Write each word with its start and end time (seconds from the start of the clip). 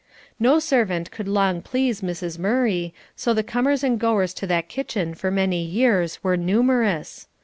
No 0.39 0.57
servant 0.57 1.11
could 1.11 1.27
long 1.27 1.61
please 1.61 2.01
Mrs. 2.01 2.39
Murray, 2.39 2.91
so 3.15 3.35
the 3.35 3.43
comers 3.43 3.83
and 3.83 3.99
goers 3.99 4.33
to 4.33 4.47
that 4.47 4.67
kitchen 4.67 5.13
for 5.13 5.29
many 5.29 5.63
years 5.63 6.23
were 6.23 6.35
numerous. 6.35 7.27